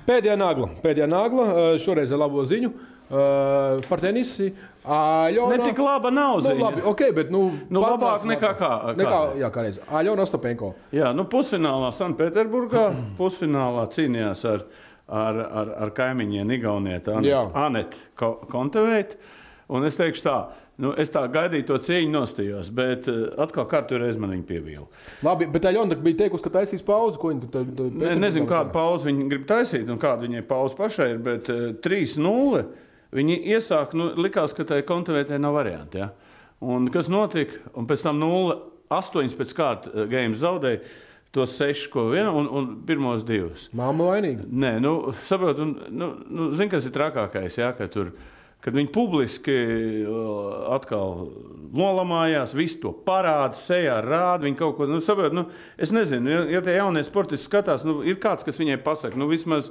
[0.07, 0.69] Pēdējā nagla.
[0.83, 1.47] Pēdējā nagla.
[1.53, 4.53] eh, Šoreiz ar labo ziņu eh, par tenisi.
[4.87, 5.57] Aļona.
[5.59, 7.41] Ne tik laba nav Nu, labi, ok, bet nu,
[7.75, 9.41] Nu, labāk nekā kā- Nekā, kādreiz.
[9.43, 9.79] jā, kādreiz.
[9.91, 10.75] Aļona Ostapenko.
[10.95, 12.85] Jā, nu, pusfinālā Sanktpēterburgā,
[13.19, 14.63] pusfinālā cīnījās ar,
[15.09, 17.43] ar, ar, ar kaimiņiem Igaunieti Jā.
[17.55, 17.97] Anetu
[18.51, 19.19] Konteveitu.
[19.69, 20.35] Un es teikšu tā,
[20.79, 24.85] nu, es tā gaidīju to cīņu nostījos, bet uh, atkal katru reizi man viņa pievīla.
[25.27, 27.19] Labi, bet Aļona bija teikusi, ka taisīs pauzi.
[27.19, 30.79] Ko viņa tur tur- Ne, nezinu, kādu pauzi viņi grib taisīt un kāda viņai pauze
[30.79, 32.63] pašai ir, bet uh, 3-0
[33.17, 35.99] viņi iesāk, nu, likās, ka tai kontavētē nav varianti.
[36.05, 36.13] Ja?
[36.63, 37.59] Un kas notika?
[37.75, 40.81] Un pēc tam 0-8 pēc kārtas gēmas zaudēja
[41.37, 43.69] tos 6, ko viena un, un pirmos divus.
[43.77, 44.47] Māma vainīga.
[44.49, 44.95] Nē, nu,
[45.29, 48.15] saprotu, un, nu, nu, zini, kas ir trakākais, jā, ka tur.
[48.67, 49.53] kad viņi publiski
[50.03, 51.29] uh, atkal
[51.77, 54.43] nolamājās, visu to parāda, sejā rāda.
[54.43, 55.45] Viņi kaut ko, nu, saprot, nu,
[55.79, 59.29] es nezinu, ja, ja tie jaunie sportisti skatās, nu, ir kāds, kas viņai pasaka, nu,
[59.31, 59.71] vismaz.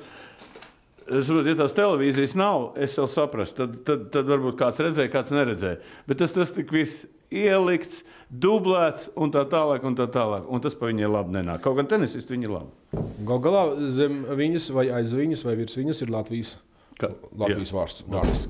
[1.05, 3.59] Es saprotu, ja tās televīzijas nav, es jau saprastu.
[3.61, 5.77] Tad, tad, tad varbūt kāds redzēja, kāds neredzēja.
[6.09, 8.01] Bet tas, tas tik viss ielikts,
[8.33, 9.85] dublēts un tā tālāk.
[9.85, 10.49] Un, tā tālāk.
[10.49, 11.61] un tas pa viņai labi nenāk.
[11.61, 13.05] Kaut gan tenisisti viņi ir labi.
[13.29, 13.63] Gal galā
[13.93, 16.55] zem viņas, vai aiz viņas, vai virs viņas ir Latvijas,
[16.97, 18.01] Ka- Latvijas vārds.
[18.09, 18.47] vārds.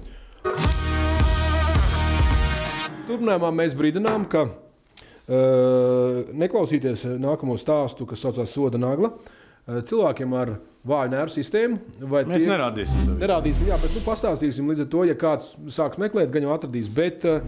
[3.06, 9.35] Turpinājumā mēs brīdinām, ka uh, neklausīties nākamo stāstu, kas saucās Soda Nagla, uh,
[9.66, 11.80] cilvēkiem ar vāju nervu sistēmu.
[12.06, 13.04] Mēs tie- nerādīsim.
[13.06, 13.20] sevi.
[13.24, 16.90] Nerādīsim, jā, bet nu, pastāstīsim līdz ar to, ja kāds sāks meklēt, gan jau atradīs.
[16.94, 17.42] Bet uh,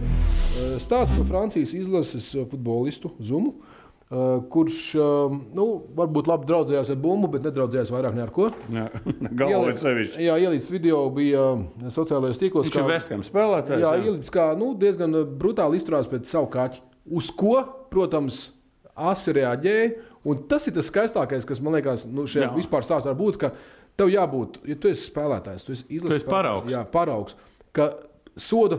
[0.82, 3.54] stāsts par Francijas izlases futbolistu Zumu.
[4.08, 8.46] Uh, kurš uh, nu, varbūt labi draudzējās ar bumbu, bet nedraudzējās vairāk ne ar ko.
[8.72, 8.86] Jā,
[9.68, 10.22] ir sevišķi.
[10.24, 12.70] Jā, ielīdz video bija uh, sociālajos tīklos.
[12.70, 13.82] Viņš ir Vestkam spēlētājs.
[13.84, 16.80] Jā, ielīdz kā nu, diezgan brutāli izturās pēc savu kaķu.
[17.20, 17.58] Uz ko,
[17.92, 18.46] protams,
[18.96, 20.07] asi reaģēja.
[20.26, 22.54] Un tas ir tas skaistākais, kas man liekas, nu, šajā Jā.
[22.56, 23.50] vispār stāstā var būt.
[23.98, 26.70] Tev jābūt, ja tu esi spēlētājs, tu esi esi paraugs.
[26.70, 27.34] Jā, paraugs.
[27.74, 27.92] Ka
[28.38, 28.78] soda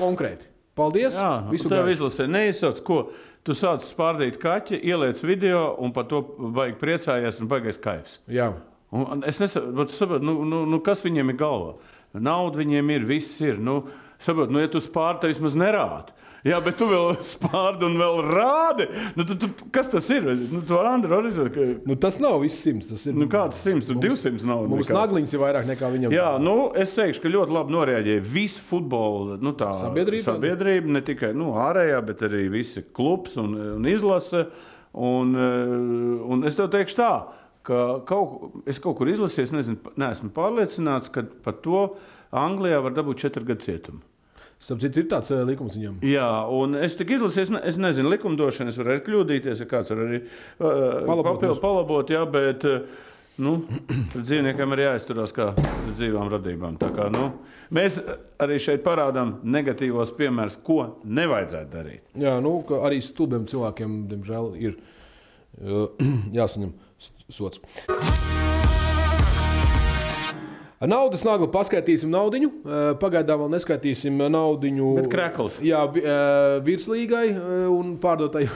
[0.00, 0.48] konkrēti.
[0.76, 1.16] Paldies!
[1.16, 2.98] Jā, visu tev izlasē neizsauc, ko
[3.44, 6.22] tu sāc spārdīt kaķi, ieliec video un par to
[6.56, 8.20] baigi priecājies un baigais kaifs.
[8.30, 8.52] Jā.
[8.90, 11.74] Un es nesaprotu, saprot, nu, nu, nu, kas viņiem ir galvā.
[12.18, 13.60] Nauda viņiem ir, viss ir.
[13.62, 13.84] Nu,
[14.22, 16.16] saprot, nu, ja tu spārdi, tad vismaz nerādi.
[16.46, 18.86] Jā, bet tu vēl spārdi un vēl rādi.
[19.18, 20.24] Nu, tu, tu, kas tas ir?
[20.48, 22.88] Nu, tu Andri, redzēt, ka Nu, tas nav viss simts.
[22.88, 24.64] Tas ir nu, kāds simts, tu 200 nav.
[24.70, 26.14] Mums nagliņš ir vairāk nekā viņam.
[26.16, 30.24] Jā, nu, es teikšu, ka ļoti labi noreaģēja visa futbola nu, tā, Sabiedrība?
[30.30, 30.94] sabiedrība.
[30.96, 34.46] Ne tikai nu, ārējā, bet arī visi klubs un, un izlase.
[34.90, 35.74] Un, eh,
[36.34, 37.10] un es tev teikšu tā,
[37.68, 41.84] ka kaut, es kaut kur izlasīju, nezinu, neesmu pārliecināts, ka par to
[42.34, 44.02] Anglijā var dabūt četru gadu cietumu.
[44.60, 46.00] Starp citu, ir tāds uh, likums viņam.
[46.04, 49.68] Jā, un es tikai izlasīju, es, ne, es nezinu, likumdošana, es varu arī kļūdīties, ja
[49.70, 50.26] kāds var arī uh,
[50.60, 51.62] Palabot papildu mums.
[51.62, 53.06] palabot, jā, bet uh,
[53.40, 53.54] nu,
[54.12, 55.48] dzīvniekiem ir jāizturās kā
[55.94, 56.76] dzīvām radībām.
[56.82, 57.30] Kā, nu,
[57.72, 58.02] mēs
[58.42, 62.04] arī šeit parādām negatīvos piemērus, ko nevajadzētu darīt.
[62.20, 65.88] Jā, nu, arī stulbiem cilvēkiem, diemžēl, ir uh,
[66.36, 66.76] jāsaņem
[67.32, 67.64] sots.
[70.80, 72.38] Naudas naglu paskaitīsim naudu.
[73.00, 74.70] Pagaidām vēl neskaitīsim naudu.
[74.96, 75.58] Bet krekls.
[75.60, 78.46] Jā, eh, virslīgai eh, un pārdotai.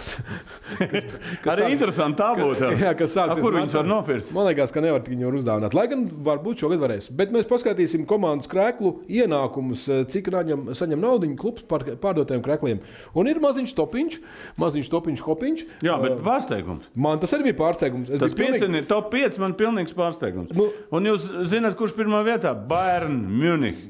[1.53, 2.71] Arī interesanti tā būtu.
[2.81, 4.31] Jā, kas sāksies Kur viņus var nopirkt?
[4.33, 5.77] Man liekas, ka nevar viņu uzdāvināt.
[5.77, 7.11] Lai gan varbūt šogad varēs.
[7.13, 12.81] Bet mēs paskatīsim komandas krēklu ienākumus, eh, cik raņam, saņem naudu klubs par pārdotiem krēkliem.
[13.13, 14.19] Un ir maziņš topiņš,
[14.65, 15.67] maziņš topiņš, hopiņš.
[15.85, 16.89] Jā, bet Eh, pārsteigums.
[16.97, 18.09] Man tas arī bija pārsteigums.
[18.09, 20.57] Es Tas biju pilnīgi- piecini, top 5 man pilnīgs pārsteigums.
[20.57, 22.53] Nu- Un jūs zināt, kurš pirmā vietā?
[22.69, 23.81] Bayern Munich.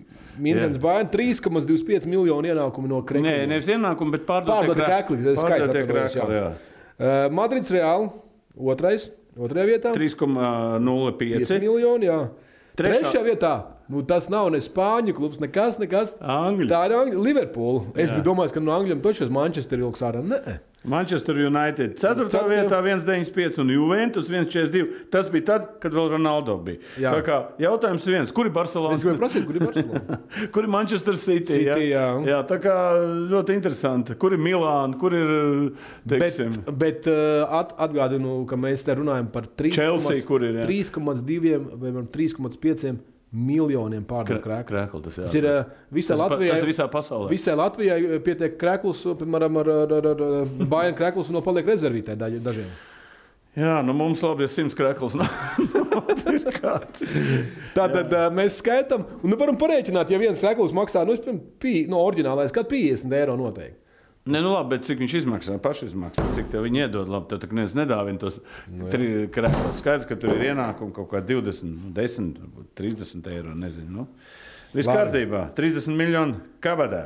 [0.41, 3.27] Minēns bērns 3,25 miljonu ienākumu no krēkliem.
[3.29, 5.69] Nē, nevis ienākumi, bet pārdotie krekli, tas skaits
[6.35, 6.47] jā.
[6.95, 8.11] Uh, Madrids Reāli
[8.73, 9.93] otrais, otrajā vietā.
[9.95, 11.61] 5 3,05.
[11.63, 12.11] miljoni.
[12.11, 12.19] Jā.
[12.75, 13.55] Trešā- Trešā vietā.
[13.89, 16.17] Nu, tas nav ne Spāņu klubs, nekas, nekas.
[16.19, 16.69] Angļi.
[16.71, 17.85] Tā ir Angļu, Liverpoola.
[17.95, 20.23] Es domājis, ka no Angļiem uz Manchester ilgs ārā.
[20.25, 22.29] Nē, Manchester United 4.
[22.29, 22.49] Ceturtajā.
[22.51, 25.09] vietā 1,95 un Juventus 1,42.
[25.13, 26.83] Tas bija tad, kad vēl Ronaldo bija.
[27.01, 27.15] Jā.
[27.17, 28.99] Tā kā jautājums viens, kur ir Barcelona?
[28.99, 30.19] es gribēju prasīt, kur ir Barcelona.
[30.55, 31.57] Kur ir Manchester City?
[31.57, 32.05] City, jā.
[32.29, 32.75] jā, tā kā
[33.33, 34.17] ļoti interesanti.
[34.21, 35.33] Kur ir Milāna, kur ir
[36.05, 40.61] bet teiksim, bet uh, at, atgādinu, ka mēs te runājam par 3,2 Chelsea, kur ir,
[40.63, 40.69] jā.
[40.69, 44.69] 3,2 vai par 3,5 miljoniem pārdotu krēklu.
[44.71, 45.03] krēkli?
[45.05, 45.27] Tas, jā.
[45.27, 45.49] Tas ir
[45.93, 46.55] visai tas, pa- Latvijai.
[46.55, 47.29] tas ir visā pasaulē.
[47.35, 51.67] Visai Latvijai eh, pietiek krēklus, piemēram, ar, ar, ar, ar Bayern krēklus, un no paliek
[51.75, 52.71] rezervītē dažiem.
[53.55, 55.31] Jā, nu mums labi, ja simts krēkls nav.
[57.75, 61.15] Tātad uh, mēs skaitām, un nu varam parēķināt, ja viens krēkls maksā, nu,
[61.63, 63.79] piemēram, no oriģinālais, kad 50 eiro noteikti.
[64.25, 65.55] Nē, nu labi, bet cik viņš izmaksā?
[65.61, 66.25] Paši izmaksā.
[66.33, 67.11] Cik tev viņi iedod?
[67.13, 68.39] Labi, tev tā neviens nedāvina tos
[68.73, 69.83] nu, krēslus.
[69.83, 73.53] Skaidrs, ka tur ir ienākumi kaut kā 20, 10, varbūt 30 eiro.
[73.53, 73.91] Nezinu.
[73.93, 74.07] Nu.
[74.73, 74.97] Viss Labi.
[74.97, 75.45] kārtībā.
[75.61, 77.03] 30 miljoni kabadā.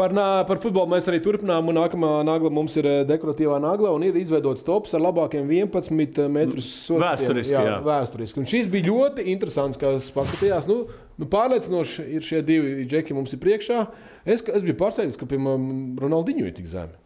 [0.00, 1.68] Par, nā- par futbolu mēs arī turpinām.
[1.76, 6.72] Nākamā nagla mums ir eh, dekoratīvā nagla un ir izveidots tops ar labākiem 11 metrus
[6.88, 7.04] sodiem.
[7.04, 7.78] Vēsturiski, jā, jā.
[7.84, 8.40] vēsturiski.
[8.40, 10.68] Un šis bija ļoti interesants, kas paskatījās.
[10.68, 10.86] Nu,
[11.20, 13.82] nu, pārliecinoši ir šie divi džeki mums ir priekšā.
[14.26, 16.96] Es, es biju pārsteigts, ka piemēram Ronaldinho ir tik zemi.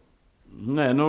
[0.51, 1.07] Nē, nu,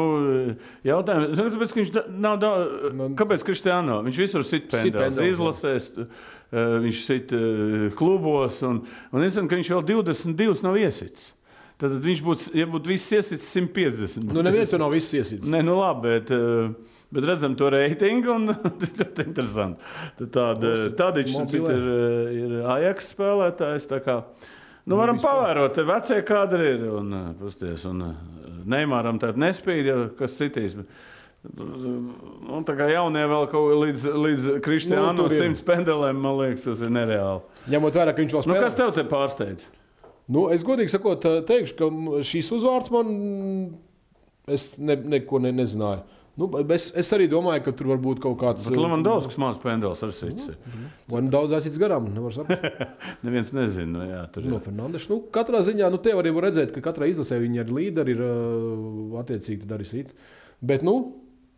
[0.87, 2.93] jautājums, nu, tāpēc, viņš nav daudz.
[2.97, 3.99] Nu- Kāpēc Kristiāno?
[4.07, 5.11] Viņš visur sit jā.
[5.27, 10.79] izlasēs, eh, viņš sit eh, klubos, un, un es zinu, ka viņš vēl 22 nav
[10.79, 11.33] iesits.
[11.83, 14.31] Tad viņš būtu, ja būtu viss iesits 150.
[14.31, 15.43] Nu, neviens jau nav viss iesits.
[15.51, 18.49] Nē, nu labi, bet, eh, Bet redzam to reitingu, un
[18.81, 19.93] tas ļoti interesanti.
[20.33, 21.89] Tāda, tāda ir, ir,
[22.41, 23.89] ir Ajax spēlētājs.
[24.89, 26.87] Nu, varam pavērot, te vecie kadri ir.
[26.91, 28.15] Un, uh, pasties, un uh,
[28.73, 30.77] Neimāram tāda nespīd, kas citīs.
[30.79, 30.89] bet,
[31.43, 36.63] Nu, tā kā jaunie vēl kaut kā līdz, līdz Kristiānam Nu, simts pendelēm, man liekas,
[36.69, 37.41] tas ir nereāli.
[37.73, 38.61] Ņemot vērā, ka viņš vēl Nu, spēlē.
[38.63, 39.65] kas tev te pārsteidz?
[40.31, 41.89] Nu, es godīgi sakot, teikšu, ka
[42.31, 43.11] šīs uzvārds man.
[44.47, 46.05] Es ne, neko ne, nezināju.
[46.41, 48.65] Nu, es, es arī domāju, ka tur var būt kaut kāds.
[48.65, 50.55] Bet Lemondovskis mākslinieks pendels ar sīci.
[51.13, 52.07] Vai nu daudz aizsits garām?
[52.15, 52.79] Nevar saprast.
[53.27, 53.91] Neviens nezina.
[53.99, 54.65] Nu, jā, tur No ir.
[54.65, 55.05] Fernandes.
[55.13, 58.25] Nu, katrā ziņā, nu, te arī var redzēt, ka katrai izlasē viņi ir līderi, ir
[58.25, 60.17] uh, attiecīgi arī sīt.
[60.65, 60.97] Bet, nu,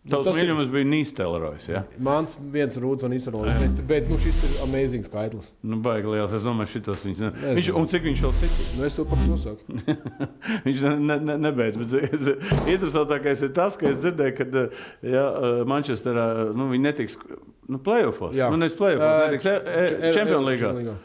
[0.05, 1.67] Tavs tas ir- mīļākais bija Nīstelrojas.
[1.69, 1.81] Ja?
[2.05, 3.63] Mans viens rūts un izsarojis.
[3.63, 5.47] Bet, bet nu, šis ir amazing skaitlis.
[5.65, 6.35] Nu, baigi liels.
[6.37, 7.31] Es domāju, šitos viņš ne...
[7.31, 7.55] Nezinu.
[7.57, 8.75] viņš, un cik viņš vēl sitīs?
[8.77, 9.79] Nu, es to par to saku.
[10.67, 11.81] Viņš ne, ne, ne, nebeidz.
[11.81, 14.67] Bet interesantākais ir tas, ka es dzirdēju, ka
[15.09, 15.25] ja,
[15.73, 18.37] Manchesterā nu, viņi netiks nu, playoffs.
[18.37, 20.99] Nu, nevis playoffs, netiks e, Champions League.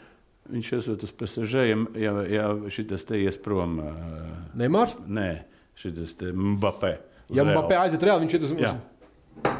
[0.50, 3.80] Viņš esot uz PSG, ja, ja, ja šis te ies prom.
[4.60, 4.92] Neimārs?
[5.08, 5.30] Nē,
[5.80, 6.98] šis te Mbappé.
[7.30, 7.44] Ja.
[7.46, 8.72] Mbappé aiziet reāli, viņš ir uz Jā.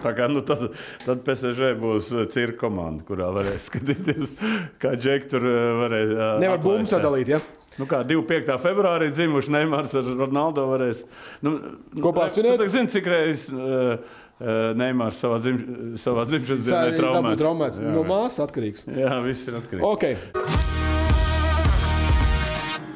[0.00, 0.66] Tā kā, nu, tad,
[1.06, 4.34] tad PSG būs uh, cirka komanda, kurā varēs skatīties,
[4.80, 6.12] kā Džeki tur uh, varēs.
[6.16, 7.30] uh, Nevar bumbu sadalīt.
[7.32, 7.40] Ja?
[7.78, 8.50] Nu, kā 25.
[8.60, 11.04] februārī dzimuši Neimārs ar Ronaldo varēs.
[11.46, 11.54] Nu,
[12.02, 12.64] Kopā tu svinēt?
[12.68, 15.62] Zini, cik reizes uh, uh, Neimārs savā, dzim,
[16.02, 17.40] savā dzimšanas dienā ir traumēts.
[17.40, 17.80] traumēts.
[17.80, 18.84] Jā, No māsas atkarīgs.
[18.90, 19.86] jā, viss ir atkarīgs.
[19.94, 20.18] Okay.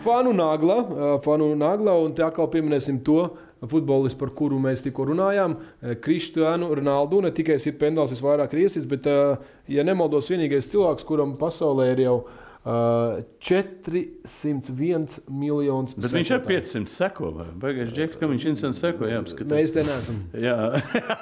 [0.05, 3.23] Fanu Nagla, uh, Fanu Nagla, un te atkal pieminēsim to
[3.71, 5.57] futbolistu, par kuru mēs tikko runājām.
[6.05, 9.37] Kristiānu Ronaldu, ne tikai ir pendels visvairāk riesis, bet, uh,
[9.71, 15.95] ja nemaldos, vienīgais cilvēks, kuram pasaulē ir jau uh, 401 miljonus.
[15.99, 16.63] Bet viņš ir sekotāju.
[16.65, 17.31] 500 seko.
[17.39, 17.47] vai?
[17.65, 19.09] Baigais Džeks, ka viņš instant seko.
[19.11, 19.53] Jā, apskatās.
[19.59, 20.23] Mēs te neesam.
[20.47, 20.57] Jā,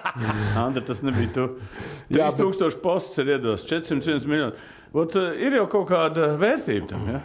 [0.64, 1.48] Andra, tas nebija tu.
[2.12, 4.70] Jā, bet- 3000 posts ir iedos, 401 miljoni.
[4.92, 7.06] Ot, ir jau kaut kāda vērtība tam.
[7.08, 7.22] Ja?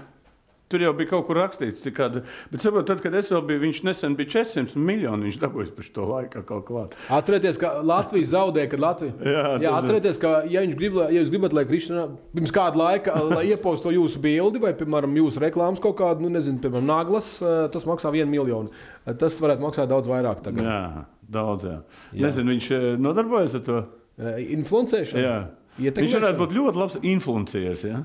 [0.68, 2.26] Tur jau bija kaut kur rakstīts, kāda.
[2.52, 5.30] Bet, saprot, tad, kad es vēl biju, viņš nesen bija 400 miljoni.
[5.30, 6.98] Viņš dabūjis par to laiku kaut klāt.
[7.16, 9.14] Atcerieties, ka Latvija zaudēja, kad Latvija.
[9.38, 12.04] Jā, Jā, atcerieties, ka, ja, grib, ja jūs gribat, lai Kristina
[12.36, 16.60] pirms kāda laika lai ieposto jūsu bildi vai, piemēram, jūsu reklāmas kaut kādu, nu, nezinu,
[16.64, 18.74] piemēram, naglas, eh, tas maksā vienu miljonu.
[19.06, 20.44] Eh, Tas varētu maksāt daudz vairāk.
[20.44, 20.68] Tagad.
[20.68, 21.64] Jā, daudz.
[21.64, 21.80] Jā.
[22.12, 22.28] Jā.
[22.28, 23.80] Nezinu, viņš eh, nodarbojas ar to.
[24.52, 25.38] Influencēšana.
[25.80, 27.88] Viņš varētu būt ļoti labs influencieris.
[27.88, 28.04] Ja?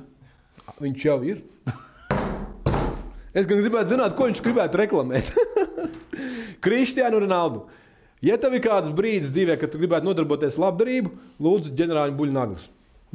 [0.78, 1.42] Viņš jau ir.
[3.32, 5.30] Es gan gribētu zināt, ko viņš gribētu reklamēt.
[6.64, 7.64] Kristiānu Ronaldu.
[8.22, 11.10] Ja tev ir kāds brīdis dzīvē, kad tu gribētu nodarboties ar labdarību,
[11.42, 12.66] lūdzu, ģenerāļu buļbuļsaktas.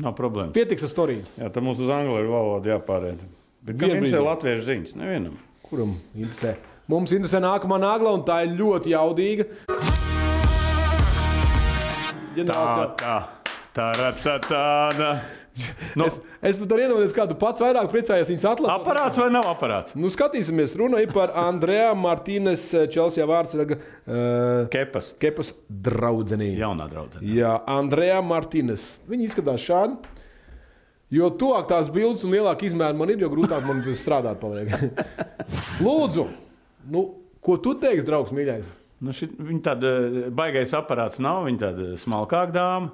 [0.02, 0.52] Nav problēma.
[0.58, 1.28] Pietiks ar storiju.
[1.38, 3.22] Jā, tam mums uz angļu valodu jāpāriet.
[3.66, 4.26] Bet interesē brīdi.
[4.26, 4.98] latviešu ziņas?
[4.98, 5.38] Nevienam.
[5.70, 6.58] Kuram interesē?
[6.90, 9.48] Mums interesē nākamā nagla, un tā ir ļoti jaudīga.
[12.38, 13.16] Ģenerāls, tā, tā,
[13.78, 15.10] tā, tā, tāda.
[15.98, 18.74] Nu, es, es pat varu iedomāties, kādu pats vairāk priecājies viņas atlasīt.
[18.76, 19.96] aparāts vai nav aparāts?
[19.98, 25.12] Nu, skatīsimies, runa ir par Andrejā Martīnes Čelsijā vārdsraga uh, Kepas.
[25.22, 26.52] kepas draudzenī.
[26.60, 27.26] Jaunā draudzene.
[27.38, 28.86] Jā, Andrejā Martīnes.
[29.10, 30.14] Viņa izskatās šādi.
[31.14, 34.42] Jo tuvāk tās bildes un lielāka izmēra man ir, jo grūtāk man strādāt.
[34.42, 34.74] paliek.
[35.86, 36.28] Lūdzu,
[36.92, 37.06] nu,
[37.42, 38.68] ko tu teiksi, draugs, mīļais?
[39.06, 39.92] Nu, šit, viņa tāda
[40.36, 41.46] baigais aparāts nav.
[41.48, 42.92] Viņa tāda smalkāka dāma.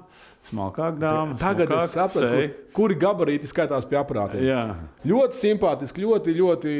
[0.50, 1.36] Smalkāka dāma.
[1.40, 2.48] Tagad es smalkāka saprotu, seja.
[2.48, 4.42] kur, kuri gabarīti skaitās pie aparātiem.
[4.44, 4.62] Jā,
[5.08, 6.74] Ļoti simpātiski, ļoti, ļoti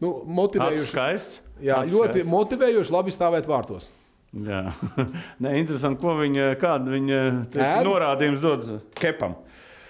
[0.00, 0.88] nu, tāds motivējoši.
[0.92, 1.40] skaists.
[1.60, 2.30] Jā, Acs ļoti skaists.
[2.32, 3.90] motivējoši, labi stāvēt vārtos.
[4.36, 4.62] Jā,
[5.44, 7.20] Nē, interesanti, ko viņa, kādu viņa
[7.52, 7.86] teiksim, Ēd?
[7.88, 8.66] norādījums dod
[8.98, 9.36] kepam.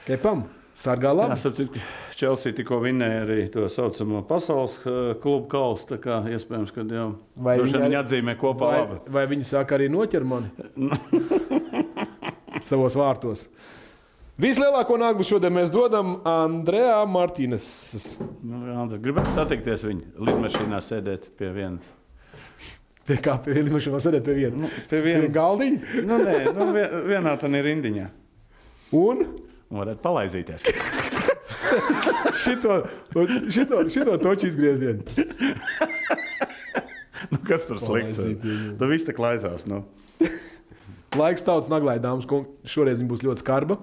[0.07, 0.45] Kepam,
[0.79, 1.39] sargā Jā, labi.
[1.41, 1.81] sapratu, ka
[2.17, 5.89] Chelsea tikko vinnēja arī to saucamo pasaules eh, klubu kausu.
[5.95, 9.01] tā kā Iespējams, ka jau Vai arī- viņi atzīmē kopā Vai, labi.
[9.17, 10.51] vai viņi saka arī noķer mani
[12.69, 13.47] savos vārtos?
[14.37, 17.67] Vislielāko naglu šodien mēs dodam Andrejā Martīnes.
[18.45, 21.95] Nu, Andri, gribētu satikties viņu lidmašīnā, sēdēt pie viena.
[23.07, 24.65] Pie kā pie viena mašīna sēdēt pie viena.
[24.67, 25.29] Nu, pie viena.
[25.33, 26.05] galdiņa.
[26.05, 28.07] Nu, nē, nu, vie- vienā tā ir rindiņā.
[28.99, 29.27] Un
[29.67, 30.63] Un varētu palaizīties.
[32.45, 32.77] šito,
[33.51, 35.03] šito, šito toču izgriezienu.
[37.33, 38.21] Nu, kas tur slikts?
[38.79, 39.65] Tu viss tā klaisās.
[39.67, 39.81] Nu.
[41.17, 42.69] Laiks tautas naglai, dāmas un kungi.
[42.69, 43.79] Šoreiz viņa būs ļoti skarba.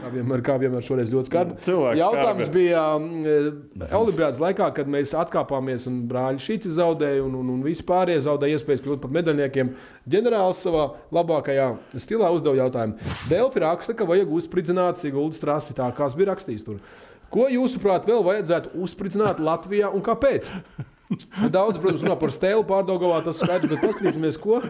[0.00, 1.56] Kā vienmēr, kā vienmēr šoreiz ļoti skarba.
[1.64, 2.58] Cilvēks Jautājums skarbi.
[2.58, 7.86] bija um, Olimpiādas laikā, kad mēs atkāpāmies un brāļi Šīcis zaudēja un, un, un visi
[7.88, 9.72] pārējie zaudēja iespējas kļūt par medaļniekiem.
[10.12, 10.84] Ģenerālis savā
[11.16, 13.12] labākajā stilā uzdeva jautājumu.
[13.30, 16.84] Delfi raksta, ka vajag uzspridzināt Siguldas trasi tā, kāds bija rakstījis tur.
[17.32, 20.52] Ko jūsuprāt vēl vajadzētu uzspridzināt Latvijā un kāpēc?
[21.56, 24.60] Daudz, protams, runā par stēlu pārdagavā, tas skaidrs, bet paskatīsimies, ko,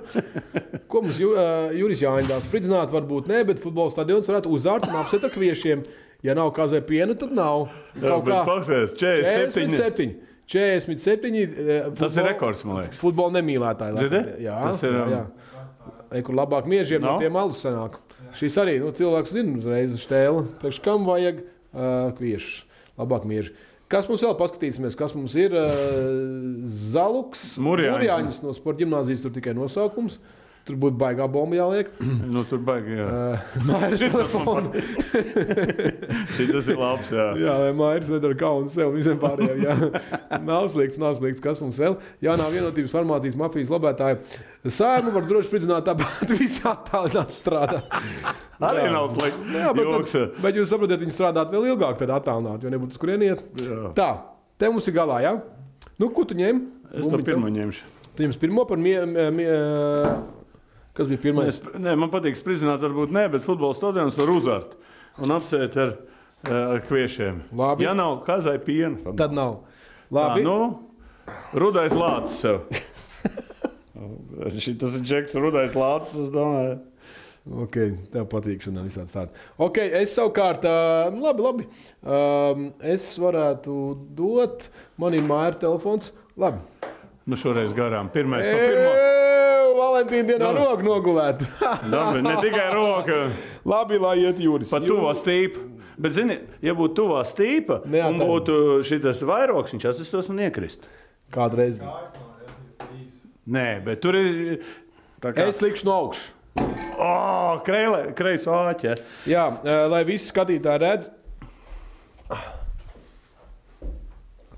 [0.90, 4.96] ko mums Ju, uh, Juris Jāņdāls spridzināt, varbūt ne, bet futbola stadions varētu uzārt un
[5.02, 5.84] apsēt ar kviešiem.
[6.24, 7.70] Ja nav kazē piena, tad nav.
[7.96, 10.10] Jā, bet paskatieties, 47.
[10.50, 10.90] 47.
[10.98, 11.36] 47.
[11.46, 12.98] eh, Tas ir rekords, man liekas.
[13.00, 13.96] Futbola nemīlētāji.
[14.00, 14.22] Dzirdi?
[14.44, 15.22] Jā, Tas ir, jā, um, jā.
[16.10, 17.18] Ei, kur labāk miežiem no No?
[17.22, 18.00] tiem alus sanāk.
[18.36, 20.42] Šīs arī nu, cilvēks zina uzreiz stēli.
[20.60, 22.64] Priekš kam vajag uh, kviešus?
[22.98, 23.54] Labāk mieži.
[23.90, 24.94] Kas mums vēl paskatīsimies?
[24.98, 25.54] Kas mums ir?
[25.56, 27.56] Uh, Zaluks.
[27.58, 30.20] Murjāņus no sporta gimnāzijas, tur tikai nosaukums.
[30.70, 31.88] Tur būtu baigā bomba jāliek.
[32.30, 33.06] Nu, tur baigi, jā.
[33.20, 34.70] Uh, Mājas telefonu.
[36.36, 37.24] Šis ir labs, jā.
[37.42, 39.64] Jā, lai Mairis nedara kaunu sev visiem pārējiem.
[39.64, 40.38] Jā.
[40.46, 41.42] Nav slikts, nav slikts.
[41.42, 41.96] Kas mums vēl?
[42.22, 44.20] Jā, nav vienotības farmācijas mafijas lobētāja.
[44.70, 47.82] Sēmu var droši pridzināt, tāpat visi attālināt strādā.
[48.60, 48.94] Arī Jā.
[48.94, 49.54] nav slikti.
[49.56, 52.94] Jā, bet, Joks, tad, bet jūs saprotat, viņi strādāt vēl ilgāk, tad attālināt, jo nebūtu
[52.94, 53.42] uz kurien iet.
[53.58, 53.94] Jā.
[53.96, 54.10] Tā,
[54.60, 55.38] te mums ir galā, jā?
[55.98, 56.60] Nu, ko tu ņem?
[56.94, 57.96] Es to pirmo ņemšu.
[58.16, 59.50] Tu ņems pirmo par mie, mie, mie,
[61.00, 61.54] Kas bija pirmais?
[61.54, 64.74] Es, nē, man patīk spridzināt, varbūt ne, bet futbola stadionus var uzvārt
[65.24, 65.94] un apsēt ar,
[66.44, 67.38] eh, ar kviešiem.
[67.56, 67.86] Labi.
[67.86, 69.54] Ja nav kazai piena, tad, Tad nav.
[70.10, 70.42] Tā, Labi.
[70.44, 70.58] nu,
[71.56, 72.60] rudais lācis sev.
[74.44, 76.76] Tas ir Džeks, rudais lācis, es domāju.
[77.64, 77.78] Ok,
[78.12, 79.40] tev patīk šodien visādi stāsti.
[79.56, 81.66] Ok, es savukārt, uh, labi, labi.
[82.04, 83.76] Um, es varētu
[84.20, 84.68] dot,
[85.00, 86.12] man ir māja telefons.
[86.36, 86.60] Labi.
[87.24, 88.12] Nu, šoreiz garām.
[88.12, 88.92] Pirmais, pa pirmo.
[88.92, 89.19] Eee,
[90.00, 90.64] Valentīna dienā Nu.
[90.64, 91.42] roka nogulēt.
[91.92, 93.18] Labi, ne tikai roka,
[93.68, 94.70] labi, lai iet jūras.
[94.72, 95.66] pa tuvā stīpa.
[96.00, 98.24] Bet, zini, ja būtu tuvā stīpa un Neatāl.
[98.24, 98.54] būtu
[98.88, 100.86] šis vairogs, viņš atsistos un iekrist.
[101.30, 101.80] Kādreiz.
[103.50, 104.62] Nē, bet tur ir.
[105.20, 106.32] kā- Es likšu no augšas.
[107.00, 108.96] Oh, kreiso āķē.
[109.26, 109.44] Jā,
[109.88, 111.10] lai visi skatītāji redz.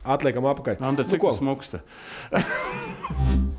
[0.05, 0.81] Atliekam apakaļ.
[0.83, 1.31] Anda, cik ko?
[1.31, 1.81] tas smuksta?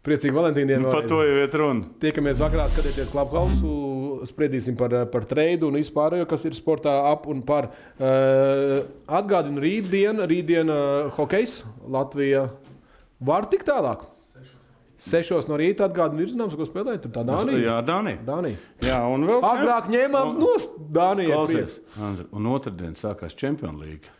[0.00, 0.88] Priecīgi Valentīna dienu.
[0.88, 1.88] Par to jau ir runa.
[2.00, 3.72] Tiekamies vakarā, skatieties klubhausu,
[4.30, 7.68] spriedīsim par, par treidu un vispārējo, kas ir sportā ap un par.
[8.00, 8.78] Uh,
[9.20, 12.46] atgādinu, rītdien, rītdien uh, hokejs Latvija
[13.20, 14.06] var tik tālāk.
[15.00, 17.04] Sešos no rīta atgādinu, ir zināms, ko spēlēt.
[17.04, 17.60] Tur tā Dānija.
[17.64, 18.22] Jā, Dānija.
[18.24, 18.60] Dānija.
[18.84, 19.44] Jā, un vēl.
[19.50, 20.56] Agrāk ņēmām no
[20.96, 21.76] Dānijas.
[22.32, 24.16] Un otrdien sākās Champions League.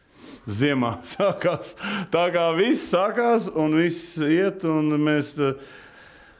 [0.48, 1.74] Ziemā sākās
[2.10, 5.34] tā, kā viss sākās, un viss iet, un mēs.
[5.38, 5.76] eh,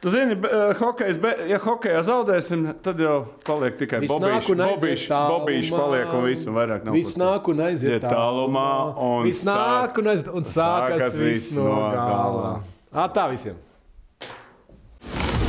[0.01, 4.55] Tu zini, eh, hokejs, ja hokejā zaudēsim, tad jau paliek tikai bobīši.
[4.57, 6.95] Bobīši, paliek, un viss un vairāk nav.
[6.97, 11.51] Viss nāk un aiziet Iet tālumā, un Viss nāk un aiziet, un sākas, sākas viss
[11.53, 12.63] no gala.
[12.89, 13.61] Ā, Tā visiem!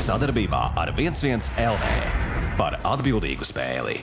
[0.05, 1.89] Sadarbībā ar 11 LV
[2.59, 4.03] par atbildīgu spēli.